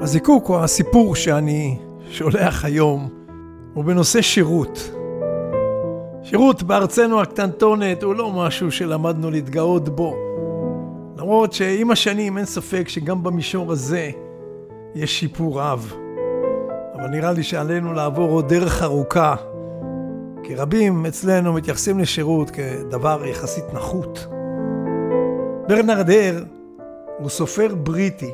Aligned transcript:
הזיקוק 0.00 0.48
או 0.48 0.64
הסיפור 0.64 1.16
שאני 1.16 1.78
שולח 2.10 2.64
היום 2.64 3.08
הוא 3.74 3.84
בנושא 3.84 4.22
שירות. 4.22 4.90
שירות 6.22 6.62
בארצנו 6.62 7.20
הקטנטונת 7.20 8.02
הוא 8.02 8.14
לא 8.14 8.32
משהו 8.32 8.72
שלמדנו 8.72 9.30
להתגאות 9.30 9.88
בו. 9.88 10.14
למרות 11.16 11.52
שעם 11.52 11.90
השנים 11.90 12.38
אין 12.38 12.44
ספק 12.44 12.88
שגם 12.88 13.22
במישור 13.22 13.72
הזה 13.72 14.10
יש 14.94 15.20
שיפור 15.20 15.60
רב. 15.60 15.92
אבל 16.94 17.08
נראה 17.08 17.32
לי 17.32 17.42
שעלינו 17.42 17.92
לעבור 17.92 18.30
עוד 18.30 18.48
דרך 18.48 18.82
ארוכה, 18.82 19.34
כי 20.42 20.54
רבים 20.54 21.06
אצלנו 21.06 21.52
מתייחסים 21.52 21.98
לשירות 21.98 22.50
כדבר 22.50 23.26
יחסית 23.26 23.64
נחות. 23.72 24.26
ברנרד 25.68 26.10
הר 26.10 26.44
הוא 27.18 27.28
סופר 27.28 27.74
בריטי 27.74 28.32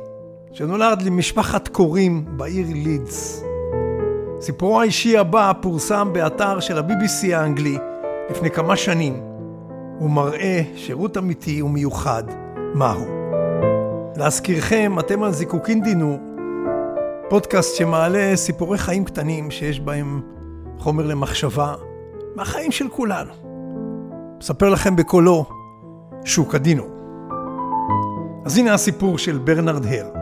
שנולד 0.55 1.02
למשפחת 1.02 1.69
קוראים 1.69 2.24
בעיר 2.37 2.66
לידס. 2.73 3.45
סיפורו 4.41 4.80
האישי 4.80 5.19
הבא 5.19 5.52
פורסם 5.61 6.09
באתר 6.12 6.61
של 6.61 6.78
ה-BBC 6.78 7.34
האנגלי 7.34 7.78
לפני 8.30 8.51
כמה 8.51 8.77
שנים. 8.77 9.15
הוא 9.98 10.11
מראה 10.11 10.62
שירות 10.77 11.19
אמיתי 11.19 11.62
ומיוחד 11.62 12.23
מהו. 12.75 13.05
להזכירכם, 14.16 14.98
אתם 14.98 15.23
על 15.23 15.33
זיקוקין 15.33 15.83
דינו, 15.83 16.19
פודקאסט 17.28 17.77
שמעלה 17.77 18.37
סיפורי 18.37 18.78
חיים 18.78 19.05
קטנים 19.05 19.50
שיש 19.50 19.80
בהם 19.80 20.20
חומר 20.78 21.06
למחשבה 21.06 21.75
מהחיים 22.37 22.73
של 22.73 22.89
כולנו. 22.89 23.33
מספר 24.39 24.69
לכם 24.69 24.97
בקולו 24.97 25.45
שוק 26.25 26.55
הדינו. 26.55 26.84
אז 28.45 28.58
הנה 28.58 28.75
הסיפור 28.75 29.19
של 29.19 29.39
ברנרד 29.39 29.86
הר. 29.86 30.22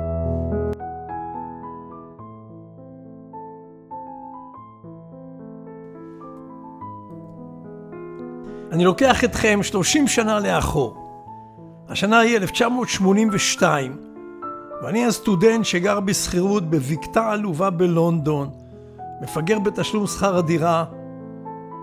אני 8.73 8.85
לוקח 8.85 9.25
אתכם 9.25 9.61
30 9.63 10.09
שנה 10.09 10.41
לאחור. 10.41 10.97
השנה 11.89 12.19
היא 12.19 12.37
1982, 12.37 13.97
ואני 14.83 15.07
הסטודנט 15.07 15.65
שגר 15.65 16.01
בשכירות 16.01 16.71
בבקתה 16.71 17.31
עלובה 17.31 17.71
בלונדון, 17.71 18.51
מפגר 19.23 19.59
בתשלום 19.59 20.07
שכר 20.07 20.37
הדירה, 20.37 20.85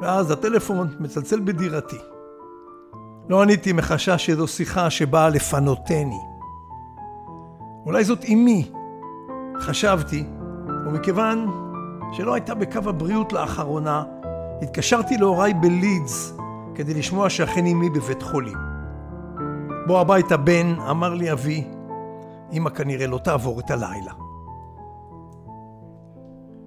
ואז 0.01 0.31
הטלפון 0.31 0.87
מצלצל 0.99 1.39
בדירתי. 1.39 1.97
לא 3.29 3.41
עניתי 3.41 3.73
מחשש 3.73 4.25
שזו 4.25 4.47
שיחה 4.47 4.89
שבאה 4.89 5.29
לפנותני. 5.29 6.19
אולי 7.85 8.03
זאת 8.03 8.25
אמי, 8.25 8.69
חשבתי, 9.59 10.23
ומכיוון 10.85 11.47
שלא 12.13 12.33
הייתה 12.33 12.55
בקו 12.55 12.89
הבריאות 12.89 13.33
לאחרונה, 13.33 14.03
התקשרתי 14.61 15.17
להוריי 15.17 15.53
בלידס 15.53 16.37
כדי 16.77 16.93
לשמוע 16.93 17.29
שאכן 17.29 17.65
אמי 17.65 17.89
בבית 17.89 18.21
חולים. 18.21 18.57
בוא 19.87 19.99
הביתה 19.99 20.37
בן, 20.37 20.75
אמר 20.89 21.13
לי 21.13 21.31
אבי, 21.31 21.67
אמא 22.53 22.69
כנראה 22.69 23.07
לא 23.07 23.17
תעבור 23.23 23.59
את 23.59 23.71
הלילה. 23.71 24.11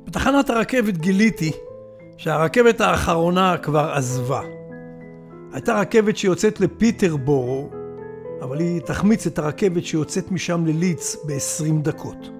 בתחנת 0.04 0.50
הרכבת 0.50 0.96
גיליתי 0.96 1.50
שהרכבת 2.16 2.80
האחרונה 2.80 3.56
כבר 3.62 3.92
עזבה. 3.94 4.40
הייתה 5.52 5.80
רכבת 5.80 6.16
שיוצאת 6.16 6.60
לפיטרבורו, 6.60 7.68
אבל 8.42 8.58
היא 8.60 8.80
תחמיץ 8.80 9.26
את 9.26 9.38
הרכבת 9.38 9.84
שיוצאת 9.84 10.30
משם 10.30 10.66
לליץ 10.66 11.16
ב-20 11.26 11.82
דקות. 11.82 12.30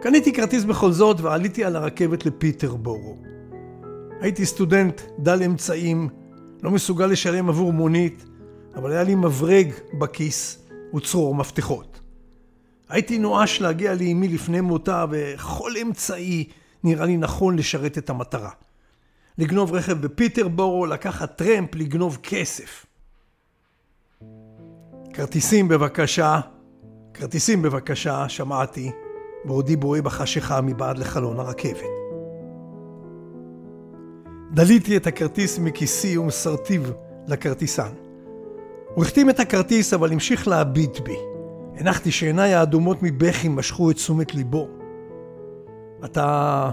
קניתי 0.00 0.32
כרטיס 0.32 0.64
בכל 0.64 0.92
זאת 0.92 1.20
ועליתי 1.20 1.64
על 1.64 1.76
הרכבת 1.76 2.26
לפיטרבורו. 2.26 3.16
הייתי 4.20 4.46
סטודנט 4.46 5.00
דל 5.18 5.42
אמצעים 5.42 6.08
לא 6.62 6.70
מסוגל 6.70 7.06
לשלם 7.06 7.48
עבור 7.48 7.72
מונית, 7.72 8.24
אבל 8.74 8.92
היה 8.92 9.02
לי 9.02 9.14
מברג 9.14 9.72
בכיס 9.98 10.68
וצרור 10.94 11.34
מפתחות. 11.34 12.00
הייתי 12.88 13.18
נואש 13.18 13.60
להגיע 13.60 13.94
לאמי 13.94 14.28
לפני 14.28 14.60
מותה, 14.60 15.04
וכל 15.10 15.70
אמצעי 15.82 16.48
נראה 16.84 17.06
לי 17.06 17.16
נכון 17.16 17.56
לשרת 17.56 17.98
את 17.98 18.10
המטרה. 18.10 18.50
לגנוב 19.38 19.72
רכב 19.72 19.92
בפיטרבורו, 19.92 20.86
לקחת 20.86 21.36
טרמפ, 21.36 21.74
לגנוב 21.74 22.18
כסף. 22.22 22.86
כרטיסים 25.14 25.68
בבקשה, 25.68 26.40
כרטיסים 27.14 27.62
בבקשה, 27.62 28.28
שמעתי, 28.28 28.90
בעודי 29.44 29.76
בוהה 29.76 30.02
בחשיכה 30.02 30.60
מבעד 30.60 30.98
לחלון 30.98 31.40
הרכבת. 31.40 32.01
דליתי 34.52 34.96
את 34.96 35.06
הכרטיס 35.06 35.58
מכיסי 35.58 36.18
ומסרטיב 36.18 36.92
לכרטיסן. 37.28 37.92
הוא 38.94 39.04
החתים 39.04 39.30
את 39.30 39.40
הכרטיס 39.40 39.94
אבל 39.94 40.12
המשיך 40.12 40.48
להביט 40.48 41.00
בי. 41.00 41.16
הנחתי 41.76 42.10
שעיניי 42.10 42.54
האדומות 42.54 43.02
מבכי 43.02 43.48
משכו 43.48 43.90
את 43.90 43.96
תשומת 43.96 44.34
ליבו. 44.34 44.68
אתה... 46.04 46.70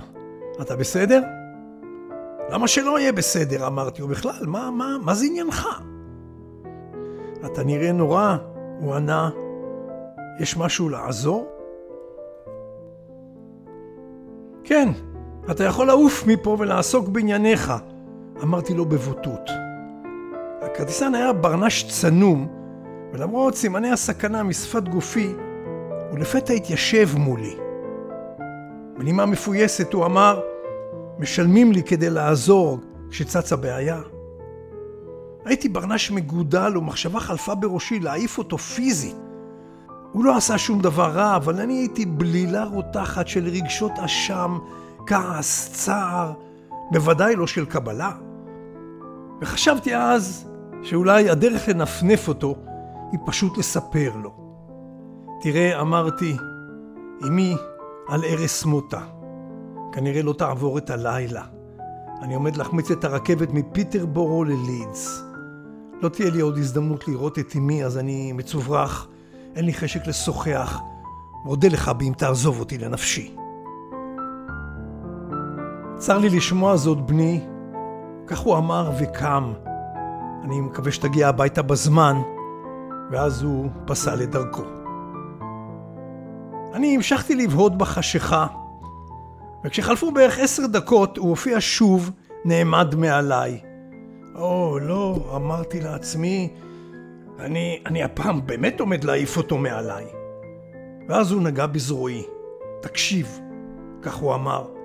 אתה 0.62 0.76
בסדר? 0.76 1.22
למה 2.50 2.68
שלא 2.68 3.00
יהיה 3.00 3.12
בסדר? 3.12 3.68
אמרתי, 3.68 4.02
ובכלל, 4.02 4.46
מה, 4.46 4.72
מה, 4.72 4.98
מה 5.02 5.14
זה 5.14 5.26
עניינך? 5.26 5.68
אתה 7.46 7.64
נראה 7.64 7.92
נורא, 7.92 8.38
הוא 8.80 8.96
ענה, 8.96 9.30
יש 10.40 10.58
משהו 10.58 10.90
לעזור? 10.90 11.48
כן, 14.64 14.90
אתה 15.52 15.64
יכול 15.64 15.88
לעוף 15.88 16.28
מפה 16.28 16.56
ולעסוק 16.60 17.08
בענייניך, 17.08 17.74
אמרתי 18.44 18.74
לו 18.74 18.86
בבוטות. 18.86 19.50
הכרטיסן 20.62 21.16
היה 21.16 21.34
ברנש 21.34 21.84
צנום, 21.84 22.48
ולמרות 23.14 23.56
סימני 23.56 23.92
הסכנה 23.92 24.44
משפת 24.44 24.90
גופי, 24.90 25.34
הוא 26.12 26.20
לפתע 26.20 26.54
התיישב 26.54 27.10
מולי. 27.18 27.56
בנימה 28.98 29.26
מפויסת 29.26 29.94
הוא 29.94 30.06
אמר, 30.06 30.42
משלמים 31.20 31.72
לי 31.72 31.84
כדי 31.84 32.10
לעזור 32.10 32.80
כשצצה 33.10 33.56
בעיה. 33.56 34.02
הייתי 35.46 35.70
ברנש 35.70 36.12
מגודל 36.12 36.78
ומחשבה 36.78 37.20
חלפה 37.20 37.56
בראשי 37.56 38.00
להעיף 38.00 38.38
אותו 38.38 38.58
פיזית. 38.58 39.16
הוא 40.12 40.26
לא 40.26 40.38
עשה 40.38 40.58
שום 40.58 40.82
דבר 40.82 41.12
רע, 41.12 41.36
אבל 41.36 41.60
אני 41.62 41.74
הייתי 41.74 42.06
בלילה 42.06 42.64
רותחת 42.64 43.28
של 43.28 43.48
רגשות 43.48 43.92
אשם 44.06 44.58
כעס, 45.10 45.72
צער, 45.74 46.34
בוודאי 46.92 47.36
לא 47.36 47.48
של 47.48 47.66
קבלה. 47.66 48.12
וחשבתי 49.42 49.96
אז 49.96 50.50
שאולי 50.84 51.30
הדרך 51.30 51.70
לנפנף 51.70 52.28
אותו 52.28 52.56
היא 53.12 53.20
פשוט 53.26 53.58
לספר 53.58 54.12
לו. 54.24 54.32
תראה, 55.42 55.82
אמרתי, 55.82 56.38
אמי 57.28 57.56
על 58.08 58.22
ערש 58.26 58.66
מותה. 58.66 59.02
כנראה 59.92 60.22
לא 60.22 60.34
תעבור 60.34 60.78
את 60.78 60.90
הלילה. 60.90 61.44
אני 62.22 62.36
עומד 62.36 62.58
להחמיץ 62.58 62.92
את 62.92 63.04
הרכבת 63.04 63.54
מפיטרבורו 63.54 64.44
ללידס. 64.44 65.24
לא 66.02 66.10
תהיה 66.10 66.30
לי 66.30 66.42
עוד 66.42 66.58
הזדמנות 66.58 67.08
לראות 67.08 67.40
את 67.40 67.56
אמי, 67.56 67.86
אז 67.86 67.98
אני 67.98 68.32
מצוברח, 68.32 69.08
אין 69.56 69.66
לי 69.66 69.74
חשק 69.74 70.08
לשוחח, 70.08 70.80
ואודה 71.46 71.68
לך 71.68 71.92
אם 72.02 72.14
תעזוב 72.18 72.60
אותי 72.60 72.78
לנפשי. 72.78 73.39
צר 76.00 76.18
לי 76.18 76.30
לשמוע 76.30 76.76
זאת, 76.76 77.02
בני. 77.06 77.42
כך 78.28 78.40
הוא 78.40 78.58
אמר 78.58 78.92
וקם. 79.00 79.54
אני 80.44 80.62
מקווה 80.62 80.92
שתגיע 80.92 81.28
הביתה 81.28 81.62
בזמן, 81.62 82.16
ואז 83.12 83.44
הוא 83.44 83.70
פסל 83.86 84.24
את 84.24 84.32
דרכו. 84.32 84.64
אני 86.74 86.96
המשכתי 86.96 87.36
לבהות 87.36 87.78
בחשיכה, 87.78 88.48
וכשחלפו 89.64 90.12
בערך 90.12 90.40
עשר 90.40 90.68
דקות 90.68 91.18
הוא 91.18 91.30
הופיע 91.30 91.58
שוב, 91.60 92.12
נעמד 92.46 92.96
מעליי. 92.96 93.60
או, 94.36 94.78
oh, 94.78 94.82
לא, 94.82 95.34
אמרתי 95.36 95.82
לעצמי, 95.82 96.54
אני, 97.40 97.80
אני 97.86 98.04
הפעם 98.04 98.42
באמת 98.46 98.80
עומד 98.80 99.04
להעיף 99.04 99.38
אותו 99.38 99.58
מעליי. 99.58 100.06
ואז 101.10 101.32
הוא 101.32 101.42
נגע 101.42 101.66
בזרועי. 101.66 102.24
תקשיב, 102.82 103.40
כך 104.02 104.16
הוא 104.16 104.34
אמר, 104.34 104.79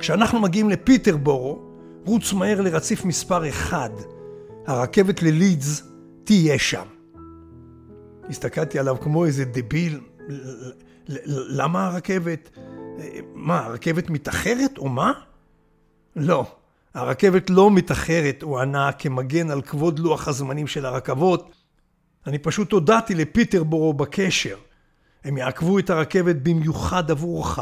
כשאנחנו 0.00 0.40
מגיעים 0.40 0.70
לפיטרבורו, 0.70 1.58
רוץ 2.06 2.32
מהר 2.32 2.60
לרציף 2.60 3.04
מספר 3.04 3.48
1. 3.48 3.90
הרכבת 4.66 5.22
ללידס 5.22 5.82
תהיה 6.24 6.58
שם. 6.58 6.86
הסתכלתי 8.28 8.78
עליו 8.78 8.96
כמו 9.00 9.24
איזה 9.24 9.44
דביל. 9.44 10.00
למה 11.48 11.86
הרכבת? 11.86 12.50
מה, 13.34 13.58
הרכבת 13.58 14.10
מתאחרת 14.10 14.78
או 14.78 14.88
מה? 14.88 15.12
לא, 16.16 16.46
הרכבת 16.94 17.50
לא 17.50 17.70
מתאחרת, 17.70 18.42
הוא 18.42 18.58
ענה 18.58 18.92
כמגן 18.92 19.50
על 19.50 19.62
כבוד 19.62 19.98
לוח 19.98 20.28
הזמנים 20.28 20.66
של 20.66 20.86
הרכבות. 20.86 21.54
אני 22.26 22.38
פשוט 22.38 22.72
הודעתי 22.72 23.14
לפיטרבורו 23.14 23.94
בקשר. 23.94 24.56
הם 25.24 25.36
יעכבו 25.36 25.78
את 25.78 25.90
הרכבת 25.90 26.36
במיוחד 26.36 27.10
עבורך. 27.10 27.60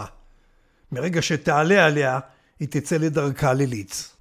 מרגע 0.92 1.22
שתעלה 1.22 1.86
עליה, 1.86 2.18
היא 2.60 2.68
תצא 2.70 2.96
לדרכה 2.96 3.52
לליץ. 3.52 4.16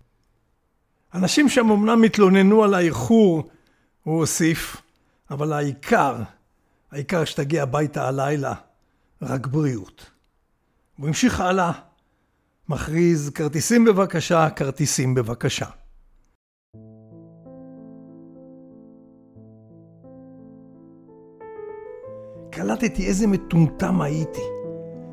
אנשים 1.14 1.50
שם 1.50 1.72
אמנם 1.72 2.04
התלוננו 2.04 2.64
על 2.64 2.74
האיחור, 2.74 3.50
הוא 4.04 4.20
הוסיף, 4.20 4.78
אבל 5.32 5.54
העיקר, 5.54 6.16
העיקר 6.92 7.26
שתגיע 7.26 7.64
הביתה 7.64 8.08
הלילה, 8.08 8.54
רק 9.22 9.48
בריאות. 9.48 10.12
הוא 10.98 11.08
המשיך 11.08 11.40
הלאה, 11.40 11.72
מכריז, 12.70 13.30
כרטיסים 13.30 13.86
בבקשה, 13.86 14.50
כרטיסים 14.50 15.14
בבקשה. 15.14 15.66
קלטתי 22.52 23.08
איזה 23.08 23.28
מטומטם 23.28 24.02
הייתי. 24.02 24.57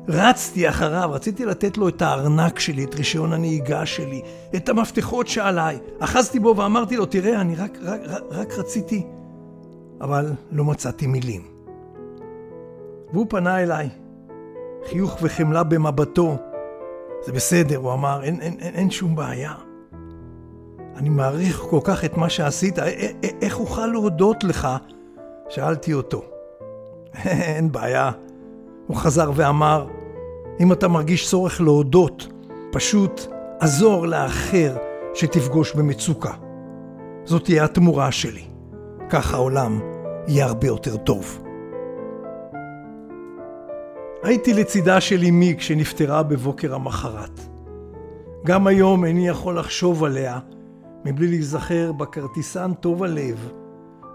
רצתי 0.07 0.69
אחריו, 0.69 1.09
רציתי 1.11 1.45
לתת 1.45 1.77
לו 1.77 1.87
את 1.87 2.01
הארנק 2.01 2.59
שלי, 2.59 2.83
את 2.83 2.95
רישיון 2.95 3.33
הנהיגה 3.33 3.85
שלי, 3.85 4.21
את 4.55 4.69
המפתחות 4.69 5.27
שעליי. 5.27 5.79
אחזתי 5.99 6.39
בו 6.39 6.55
ואמרתי 6.57 6.97
לו, 6.97 7.05
תראה, 7.05 7.41
אני 7.41 7.55
רק, 7.55 7.77
רק, 7.81 8.01
רק, 8.07 8.23
רק 8.31 8.53
רציתי... 8.53 9.05
אבל 10.01 10.31
לא 10.51 10.65
מצאתי 10.65 11.07
מילים. 11.07 11.41
והוא 13.13 13.25
פנה 13.29 13.63
אליי, 13.63 13.89
חיוך 14.89 15.17
וחמלה 15.21 15.63
במבטו. 15.63 16.37
זה 17.25 17.31
בסדר, 17.31 17.77
הוא 17.77 17.93
אמר, 17.93 18.23
אין, 18.23 18.41
אין, 18.41 18.55
אין, 18.59 18.75
אין 18.75 18.91
שום 18.91 19.15
בעיה. 19.15 19.53
אני 20.95 21.09
מעריך 21.09 21.57
כל 21.69 21.79
כך 21.83 22.05
את 22.05 22.17
מה 22.17 22.29
שעשית, 22.29 22.79
איך 23.41 23.59
אוכל 23.59 23.87
להודות 23.87 24.43
לך? 24.43 24.67
שאלתי 25.49 25.93
אותו. 25.93 26.23
אין 27.25 27.71
בעיה. 27.71 28.11
הוא 28.87 28.97
חזר 28.97 29.31
ואמר, 29.35 29.87
אם 30.59 30.71
אתה 30.71 30.87
מרגיש 30.87 31.29
צורך 31.29 31.61
להודות, 31.61 32.27
פשוט 32.71 33.21
עזור 33.59 34.07
לאחר 34.07 34.77
שתפגוש 35.13 35.73
במצוקה. 35.73 36.33
זאת 37.25 37.43
תהיה 37.43 37.63
התמורה 37.63 38.11
שלי. 38.11 38.43
כך 39.09 39.33
העולם 39.33 39.79
יהיה 40.27 40.45
הרבה 40.45 40.67
יותר 40.67 40.97
טוב. 40.97 41.43
הייתי 44.23 44.53
לצידה 44.53 45.01
של 45.01 45.23
אמי 45.29 45.55
כשנפטרה 45.57 46.23
בבוקר 46.23 46.75
המחרת. 46.75 47.39
גם 48.45 48.67
היום 48.67 49.05
איני 49.05 49.27
יכול 49.27 49.59
לחשוב 49.59 50.03
עליה 50.03 50.39
מבלי 51.05 51.27
להיזכר 51.27 51.91
בכרטיסן 51.91 52.73
טוב 52.73 53.03
הלב, 53.03 53.51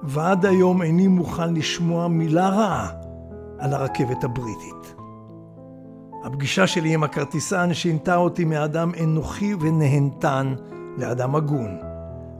ועד 0.02 0.46
היום 0.46 0.82
איני 0.82 1.06
מוכן 1.06 1.54
לשמוע 1.54 2.08
מילה 2.08 2.48
רעה 2.48 2.99
על 3.60 3.74
הרכבת 3.74 4.24
הבריטית. 4.24 4.94
הפגישה 6.24 6.66
שלי 6.66 6.94
עם 6.94 7.02
הכרטיסן 7.02 7.74
שינתה 7.74 8.16
אותי 8.16 8.44
מאדם 8.44 8.92
אנוכי 9.02 9.54
ונהנתן 9.60 10.54
לאדם 10.98 11.34
הגון. 11.34 11.78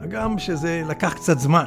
הגם 0.01 0.39
שזה 0.39 0.83
לקח 0.89 1.15
קצת 1.15 1.39
זמן, 1.39 1.65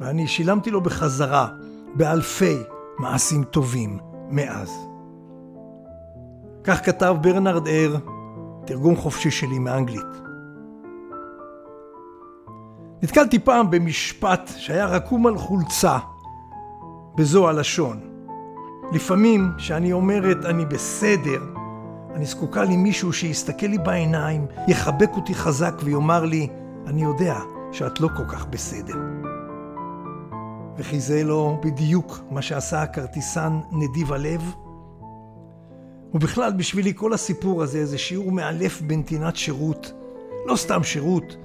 ואני 0.00 0.26
שילמתי 0.26 0.70
לו 0.70 0.80
בחזרה 0.80 1.48
באלפי 1.94 2.56
מעשים 2.98 3.44
טובים 3.44 3.98
מאז. 4.30 4.88
כך 6.64 6.86
כתב 6.86 7.16
ברנרד 7.20 7.68
אר, 7.68 7.96
תרגום 8.64 8.96
חופשי 8.96 9.30
שלי 9.30 9.58
מאנגלית. 9.58 10.22
נתקלתי 13.02 13.38
פעם 13.38 13.70
במשפט 13.70 14.50
שהיה 14.56 14.86
רקום 14.86 15.26
על 15.26 15.38
חולצה, 15.38 15.98
בזו 17.14 17.48
הלשון. 17.48 18.11
לפעמים, 18.92 19.50
כשאני 19.56 19.92
אומרת 19.92 20.44
אני 20.44 20.66
בסדר, 20.66 21.42
אני 22.14 22.26
זקוקה 22.26 22.64
למישהו 22.64 23.12
שיסתכל 23.12 23.66
לי 23.66 23.78
בעיניים, 23.78 24.46
יחבק 24.68 25.10
אותי 25.16 25.34
חזק 25.34 25.74
ויאמר 25.84 26.24
לי, 26.24 26.48
אני 26.86 27.02
יודע 27.02 27.38
שאת 27.72 28.00
לא 28.00 28.08
כל 28.16 28.24
כך 28.28 28.46
בסדר. 28.46 28.94
וכי 30.76 31.00
זה 31.00 31.24
לא 31.24 31.60
בדיוק 31.62 32.18
מה 32.30 32.42
שעשה 32.42 32.82
הכרטיסן 32.82 33.60
נדיב 33.72 34.12
הלב? 34.12 34.42
ובכלל, 36.14 36.52
בשבילי 36.52 36.92
כל 36.96 37.12
הסיפור 37.12 37.62
הזה 37.62 37.86
זה 37.86 37.98
שיעור 37.98 38.32
מאלף 38.32 38.80
בנתינת 38.80 39.36
שירות. 39.36 39.92
לא 40.46 40.56
סתם 40.56 40.82
שירות, 40.82 41.36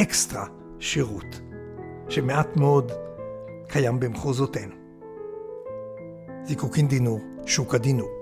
אקסטרה 0.00 0.44
שירות, 0.78 1.40
שמעט 2.08 2.56
מאוד 2.56 2.92
קיים 3.68 4.00
במחוזותינו. 4.00 4.85
זיקוקין 6.46 6.88
דינור, 6.88 7.20
שוק 7.46 7.74
הדינור. 7.74 8.15